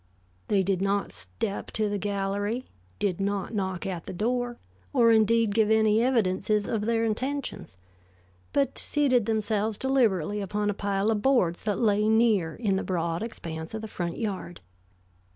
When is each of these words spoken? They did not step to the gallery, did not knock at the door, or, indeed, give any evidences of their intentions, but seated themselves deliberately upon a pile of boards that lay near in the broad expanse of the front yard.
They 0.47 0.63
did 0.63 0.81
not 0.81 1.11
step 1.11 1.69
to 1.73 1.87
the 1.87 1.99
gallery, 1.99 2.65
did 2.97 3.19
not 3.21 3.53
knock 3.53 3.85
at 3.85 4.07
the 4.07 4.13
door, 4.13 4.57
or, 4.93 5.11
indeed, 5.11 5.53
give 5.53 5.69
any 5.69 6.01
evidences 6.01 6.65
of 6.67 6.87
their 6.87 7.03
intentions, 7.05 7.77
but 8.51 8.79
seated 8.79 9.27
themselves 9.27 9.77
deliberately 9.77 10.41
upon 10.41 10.71
a 10.71 10.73
pile 10.73 11.11
of 11.11 11.21
boards 11.21 11.61
that 11.65 11.77
lay 11.77 12.09
near 12.09 12.55
in 12.55 12.77
the 12.77 12.83
broad 12.83 13.21
expanse 13.21 13.75
of 13.75 13.83
the 13.83 13.87
front 13.87 14.17
yard. 14.17 14.59